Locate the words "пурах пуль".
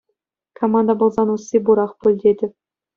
1.65-2.19